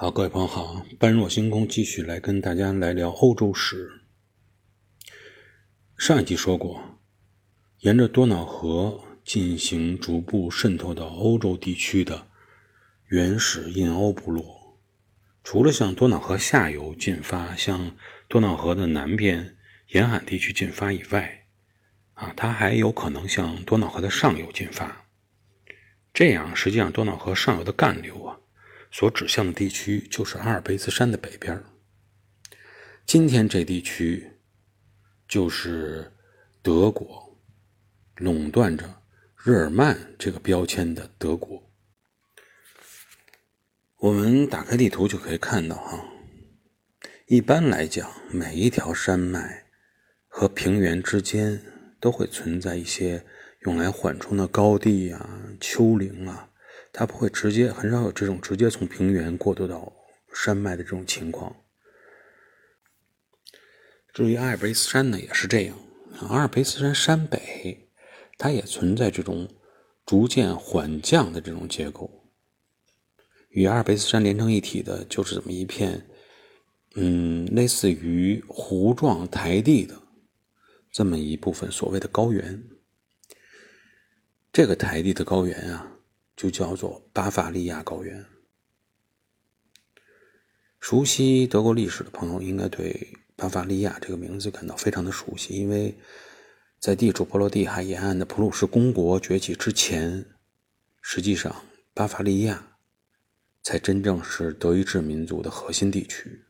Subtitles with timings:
[0.00, 4.00] 好，各位朋友好，般若星空继续来跟大家来聊欧洲史。
[5.96, 7.00] 上一集说过，
[7.80, 12.28] 沿着多瑙河进行逐步渗透到欧洲地区的
[13.08, 14.78] 原始印欧部落，
[15.42, 17.96] 除了向多瑙河下游进发，向
[18.28, 19.56] 多瑙河的南边
[19.88, 21.46] 沿海地区进发以外，
[22.14, 25.08] 啊，它还有可能向多瑙河的上游进发。
[26.14, 28.38] 这样，实际上多瑙河上游的干流啊。
[28.90, 31.62] 所指向的地区就是阿尔卑斯山的北边
[33.06, 34.38] 今天这地区
[35.26, 36.12] 就是
[36.62, 37.38] 德国
[38.16, 39.02] 垄断着
[39.36, 41.70] 日耳曼这个标签的德国。
[43.98, 46.04] 我们打开地图就可以看到，哈，
[47.26, 49.66] 一般来讲，每一条山脉
[50.26, 51.60] 和平原之间
[51.98, 53.24] 都会存在一些
[53.60, 56.50] 用来缓冲的高地啊、丘陵啊。
[56.92, 59.92] 它不会直接，很少有这种直接从平原过渡到
[60.32, 61.54] 山脉的这种情况。
[64.12, 65.78] 至于阿尔卑斯山呢，也是这样。
[66.28, 67.88] 阿尔卑斯山山北，
[68.36, 69.48] 它也存在这种
[70.04, 72.10] 逐渐缓降的这种结构。
[73.50, 76.08] 与阿尔卑斯山连成一体的，就是这么一片，
[76.96, 80.02] 嗯，类似于湖状台地的
[80.90, 82.64] 这么一部分所谓的高原。
[84.52, 85.97] 这个台地的高原啊。
[86.38, 88.24] 就叫做巴伐利亚高原。
[90.78, 95.98] 熟悉德国历史的朋友应该对巴伐利亚这个名字感到非常的熟悉，因为
[96.78, 100.24] 在地处波罗的海沿岸的普鲁士公国崛起之前，
[101.02, 102.64] 实际上巴伐利亚
[103.64, 106.44] 才真正是德意志民族的核心地区。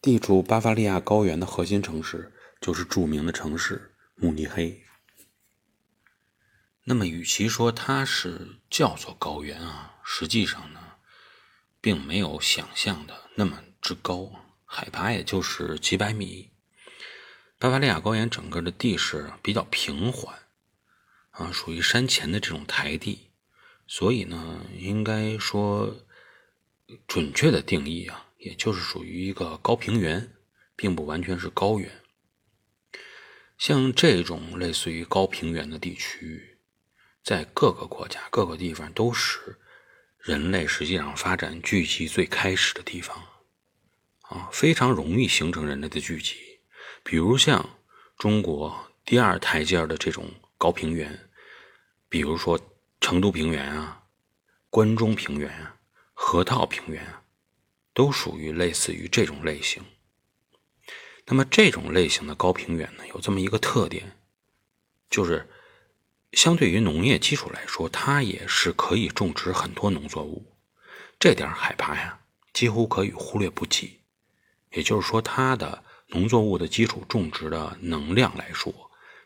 [0.00, 2.32] 地处巴伐利亚高原的核心城市
[2.62, 4.82] 就是著名的城市慕尼黑。
[6.90, 10.80] 那么，与其说它是叫做高原啊，实际上呢，
[11.80, 14.32] 并没有想象的那么之高，
[14.64, 16.50] 海拔也就是几百米。
[17.60, 20.36] 巴伐利亚高原整个的地势比较平缓，
[21.30, 23.28] 啊，属于山前的这种台地，
[23.86, 25.96] 所以呢，应该说
[27.06, 30.32] 准确的定义啊，也就是属于一个高平原，
[30.74, 32.02] 并不完全是高原。
[33.56, 36.49] 像这种类似于高平原的地区。
[37.30, 39.56] 在各个国家、各个地方，都是
[40.18, 43.16] 人类实际上发展聚集最开始的地方
[44.22, 46.34] 啊，非常容易形成人类的聚集。
[47.04, 47.78] 比如像
[48.18, 51.30] 中国第二台阶的这种高平原，
[52.08, 52.58] 比如说
[53.00, 54.02] 成都平原啊、
[54.68, 55.76] 关中平原啊、
[56.12, 57.22] 河套平原啊，
[57.94, 59.80] 都属于类似于这种类型。
[61.26, 64.18] 那么这种类型的高平原呢，有这么一个特点，
[65.08, 65.48] 就是。
[66.32, 70.56] 相对于农业基础来说，它也是可以种植很多农作物。
[71.18, 72.20] 这点海拔呀，
[72.52, 74.00] 几乎可以忽略不计。
[74.70, 78.72] 也就是说，它的农作物的基础种植的能量来说，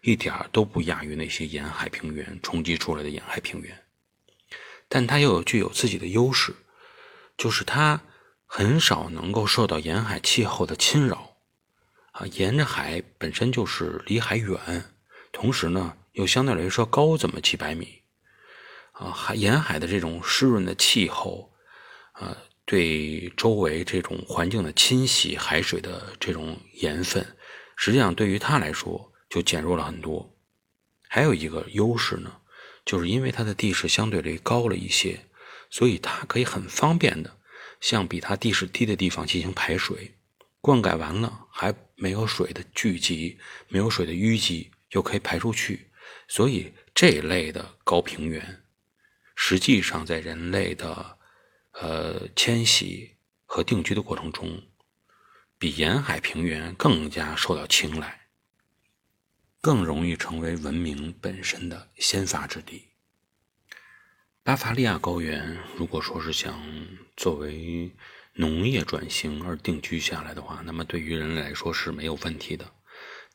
[0.00, 3.84] 一点都不亚于那些沿海平原冲击出来的沿海平原。
[4.88, 6.56] 但它又有具有自己的优势，
[7.36, 8.00] 就是它
[8.46, 11.36] 很少能够受到沿海气候的侵扰。
[12.12, 14.84] 啊，沿着海本身就是离海远，
[15.30, 15.98] 同时呢。
[16.14, 18.02] 又相对来说高这么几百米，
[18.92, 21.52] 啊，海沿海的这种湿润的气候，
[22.12, 27.36] 啊，对周围这种环境的侵袭，海水的这种盐分，
[27.76, 30.32] 实际上对于它来说就减弱了很多。
[31.08, 32.32] 还有一个优势呢，
[32.84, 35.26] 就是因为它的地势相对于高了一些，
[35.68, 37.38] 所以它可以很方便的
[37.80, 40.14] 向比它地势低的地方进行排水，
[40.60, 43.36] 灌溉完了还没有水的聚集，
[43.66, 45.90] 没有水的淤积，就可以排出去。
[46.28, 48.64] 所以这一类的高平原，
[49.34, 51.18] 实际上在人类的
[51.72, 54.62] 呃迁徙和定居的过程中，
[55.58, 58.28] 比沿海平原更加受到青睐，
[59.60, 62.88] 更容易成为文明本身的先发之地。
[64.42, 66.62] 巴伐利亚高原，如果说是想
[67.16, 67.90] 作为
[68.34, 72.70] 农业转型而定居下来的话，那么对于人类来说是没有问题的。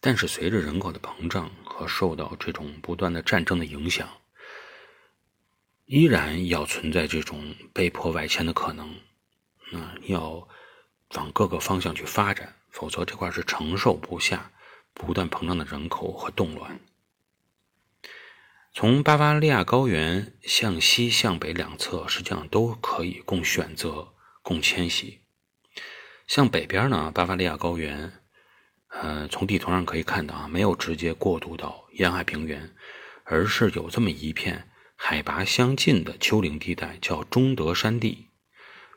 [0.01, 4.07] 但是随着人口的膨胀和受到这种不断的战争的影响，
[5.85, 8.95] 依然要存在这种被迫外迁的可能。
[9.71, 10.47] 那，要
[11.15, 14.51] 往各个方向去发展，否则这块是承受不下
[14.93, 16.79] 不断膨胀的人口和动乱。
[18.71, 25.19] 从巴伐利亚高原向西向北两侧，实际上都可以供选择、供迁徙。
[26.25, 28.18] 向北边呢，巴伐利亚高原。
[28.89, 32.69] 呃，从地图上可以看到啊，没有直接过渡到沿海平原，
[33.23, 38.27] 而是有这么一片海拔相近的丘陵地带叫中德山地，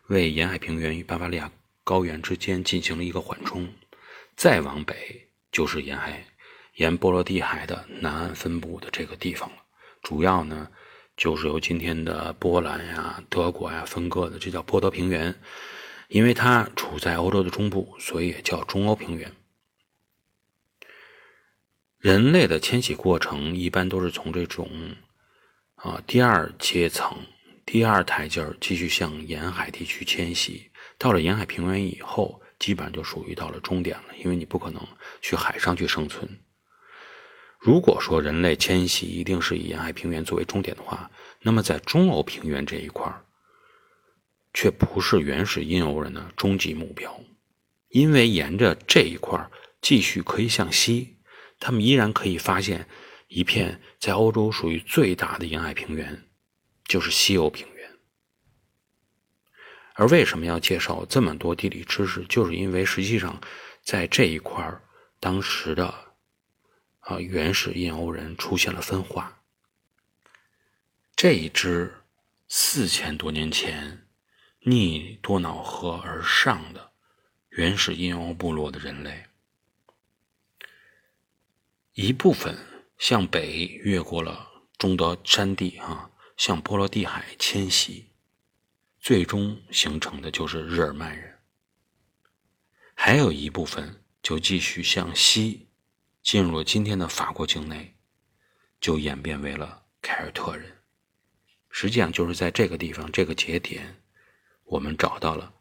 [0.09, 1.53] 为沿海平原与巴伐利亚
[1.85, 3.69] 高原之间进行了一个缓冲。
[4.35, 6.25] 再往北就是沿海
[6.77, 9.56] 沿波罗的海的南岸分布的这个地方了，
[10.03, 10.69] 主要呢
[11.19, 15.35] 就是由今天的波兰呀、德国呀分割的，这叫波德平原。
[16.09, 19.31] 因为它处在欧洲的中部，所以也叫中欧平原。
[22.02, 24.69] 人类的迁徙过程一般都是从这种
[25.76, 27.16] 啊第二阶层、
[27.64, 30.69] 第二台阶继续向沿海地区迁徙。
[30.99, 34.84] 到了沿海平原以后，基本上就属于到了终点了，因为你不可能
[35.20, 36.28] 去海上去生存。
[37.60, 41.08] 如果说人类迁徙一定是以沿海平原作为终点的话，
[41.43, 43.14] 那么在中欧平原这一块。
[44.54, 47.19] 却不是原始印欧人的终极目标，
[47.88, 49.49] 因为沿着这一块
[49.81, 51.16] 继续可以向西，
[51.62, 52.88] 他们依然可以发现
[53.29, 56.25] 一片在欧洲属于最大的沿海平原，
[56.85, 57.91] 就是西欧平原。
[59.94, 62.25] 而为什么要介绍这么多地理知识？
[62.29, 63.41] 就是因为实际上
[63.81, 64.82] 在这一块儿
[65.20, 65.87] 当时的
[66.99, 69.41] 啊原始印欧人出现了分化。
[71.14, 71.94] 这一支
[72.49, 74.00] 四千多年前。
[74.64, 76.93] 逆多瑙河而上的
[77.49, 79.25] 原始印欧部落的人类，
[81.94, 82.56] 一部分
[82.97, 84.49] 向北越过了
[84.79, 88.06] 中德山地，啊，向波罗的海迁徙，
[88.99, 91.39] 最终形成的就是日耳曼人。
[92.94, 95.69] 还有一部分就继续向西，
[96.23, 97.95] 进入了今天的法国境内，
[98.81, 100.79] 就演变为了凯尔特人。
[101.69, 104.03] 实际上就是在这个地方，这个节点。
[104.65, 105.53] 我们找到了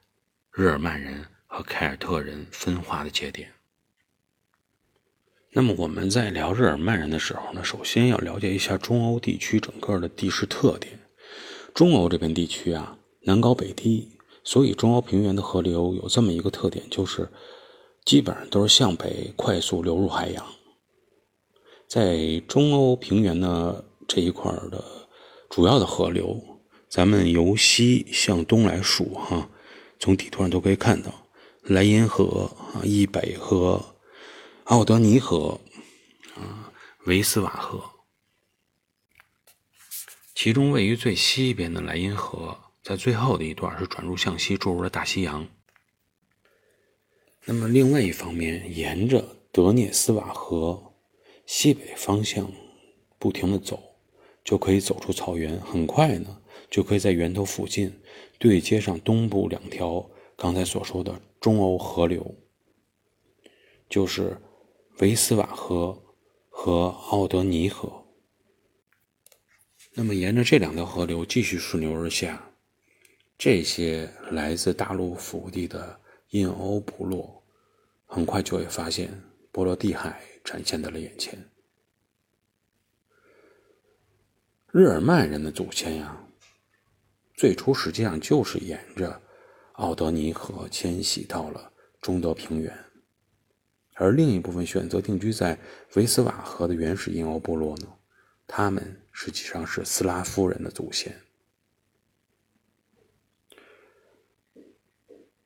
[0.51, 3.54] 日耳曼人和凯尔特人分化的节点。
[5.53, 10.98] 那么我们在聊日耳曼人的时候呢，首先要了解一下中欧地区整个的地势特点。
[11.74, 14.07] 中欧这片地区啊，南高北低，
[14.45, 17.27] 所以中欧平原的河流有这么一个特点，就是
[18.06, 20.45] 基本上都是向北快速流入海洋。
[21.86, 24.81] 在中欧平原呢这一块的
[25.50, 26.42] 主要的河流。
[26.88, 29.50] 咱们由西向东来数，哈，
[29.98, 31.09] 从地图上都可以看到，
[31.63, 33.90] 莱茵河啊、易北河、
[34.66, 35.60] 奥德尼河
[36.36, 36.72] 啊、
[37.06, 37.84] 维斯瓦河。
[40.36, 45.48] 其中位于最西边的莱茵河，在最后的一段是转入向西注入了大西洋。
[47.46, 50.94] 那么另外一方面，沿着德涅斯瓦河
[51.46, 52.52] 西北方向
[53.18, 53.81] 不停的走，
[54.44, 55.60] 就可以走出草原。
[55.62, 56.38] 很快呢。
[56.69, 58.02] 就可以在源头附近
[58.40, 62.34] 对接上东部两条刚才所说的中欧河流，
[63.90, 64.42] 就是
[64.99, 66.01] 维斯瓦河
[66.49, 68.05] 和奥德尼河。
[69.93, 72.51] 那么，沿着这两条河流继续顺流而下，
[73.38, 75.99] 这些来自大陆腹地的
[76.29, 77.43] 印欧部落，
[78.05, 79.11] 很快就会发现
[79.51, 81.49] 波罗的海展现在了眼前。
[84.71, 86.17] 日耳曼人的祖先呀。
[87.33, 89.19] 最初实际上就是沿着
[89.73, 92.77] 奥德尼河迁徙到了中德平原，
[94.01, 95.56] 而另一部分选择定居在
[95.94, 97.88] 维斯瓦河的原始印欧部落呢，
[98.48, 101.15] 他们实际上是斯拉夫人的祖先。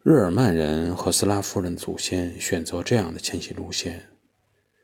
[0.03, 4.07] 日耳曼人和斯拉夫人祖先选择这样的迁徙路线，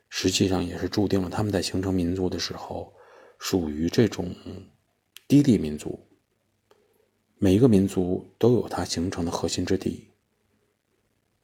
[0.10, 2.94] 实际上也是注定了他们在形成民族的时候
[3.40, 4.36] 属于这种
[5.30, 5.98] 低地民族。
[7.38, 10.10] 每一个民族都有它形成的核心之地，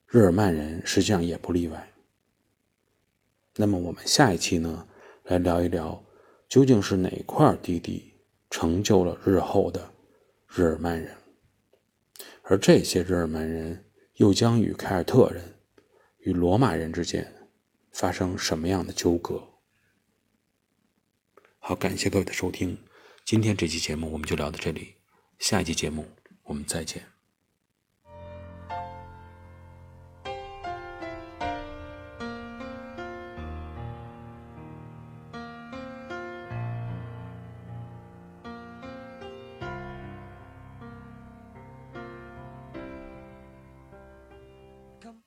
[0.08, 1.94] 日耳曼人实际上也不例外。
[3.58, 4.88] 那么我们下一期呢，
[5.24, 6.04] 来聊一聊
[6.48, 8.14] 究竟是哪块地地
[8.50, 9.94] 成就了日后的
[10.48, 11.18] 日耳曼人，
[12.44, 13.86] 而这些日耳曼人
[14.16, 15.56] 又将与凯尔特人、
[16.20, 17.50] 与罗马人之间
[17.92, 19.42] 发生什么样的纠葛？
[21.58, 22.78] 好，感谢各位的收听，
[23.26, 24.94] 今天这期节目我们就聊到这里。
[25.40, 26.06] 下一期节目，
[26.44, 27.17] 我们再见。